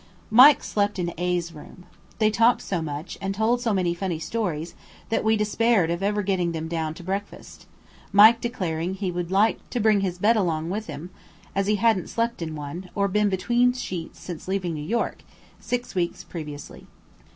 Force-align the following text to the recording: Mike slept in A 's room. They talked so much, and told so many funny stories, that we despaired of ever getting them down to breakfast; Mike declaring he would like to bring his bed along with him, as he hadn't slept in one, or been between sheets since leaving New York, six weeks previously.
Mike 0.31 0.63
slept 0.63 0.97
in 0.97 1.13
A 1.19 1.39
's 1.39 1.53
room. 1.53 1.83
They 2.17 2.31
talked 2.31 2.63
so 2.63 2.81
much, 2.81 3.19
and 3.21 3.35
told 3.35 3.61
so 3.61 3.71
many 3.71 3.93
funny 3.93 4.17
stories, 4.17 4.73
that 5.09 5.23
we 5.23 5.37
despaired 5.37 5.91
of 5.91 6.01
ever 6.01 6.23
getting 6.23 6.53
them 6.53 6.67
down 6.67 6.95
to 6.95 7.03
breakfast; 7.03 7.67
Mike 8.11 8.41
declaring 8.41 8.95
he 8.95 9.11
would 9.11 9.29
like 9.29 9.59
to 9.69 9.79
bring 9.79 9.99
his 10.01 10.17
bed 10.17 10.35
along 10.35 10.71
with 10.71 10.87
him, 10.87 11.11
as 11.53 11.67
he 11.67 11.75
hadn't 11.75 12.09
slept 12.09 12.41
in 12.41 12.55
one, 12.55 12.89
or 12.95 13.07
been 13.07 13.29
between 13.29 13.73
sheets 13.73 14.19
since 14.19 14.47
leaving 14.47 14.73
New 14.73 14.81
York, 14.83 15.21
six 15.59 15.93
weeks 15.93 16.23
previously. 16.23 16.87